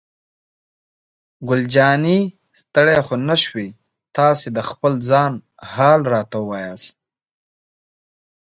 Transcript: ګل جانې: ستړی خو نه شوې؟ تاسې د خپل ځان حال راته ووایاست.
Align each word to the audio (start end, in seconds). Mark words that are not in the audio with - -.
ګل 1.47 1.63
جانې: 1.73 2.19
ستړی 2.59 2.97
خو 3.05 3.15
نه 3.27 3.35
شوې؟ 3.43 3.67
تاسې 4.15 4.47
د 4.57 4.59
خپل 4.69 4.93
ځان 5.09 5.33
حال 5.73 6.01
راته 6.13 6.37
ووایاست. 6.41 6.95